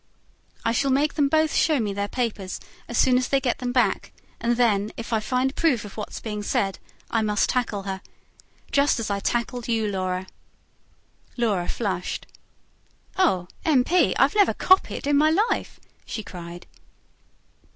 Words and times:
"I 0.65 0.71
shall 0.71 0.89
make 0.89 1.13
them 1.13 1.29
both 1.29 1.53
show 1.53 1.79
me 1.79 1.93
their 1.93 2.07
papers 2.07 2.59
as 2.87 2.97
soon 2.97 3.19
as 3.19 3.27
they 3.27 3.39
get 3.39 3.59
them 3.59 3.71
back; 3.71 4.11
and 4.39 4.57
then, 4.57 4.91
if 4.97 5.13
I 5.13 5.19
find 5.19 5.55
proof 5.55 5.85
of 5.85 5.95
what's 5.95 6.19
being 6.19 6.41
said, 6.41 6.79
I 7.11 7.21
must 7.21 7.51
tackle 7.51 7.83
her. 7.83 8.01
Just 8.71 8.99
as 8.99 9.11
I 9.11 9.19
tackled 9.19 9.67
you, 9.67 9.87
Laura." 9.87 10.25
Laura 11.37 11.67
flushed. 11.67 12.25
"Oh, 13.15 13.47
M. 13.63 13.83
P., 13.83 14.15
I've 14.17 14.33
never 14.33 14.55
'copied' 14.55 15.05
in 15.05 15.17
my 15.19 15.29
life!" 15.51 15.79
she 16.03 16.23
cried. 16.23 16.65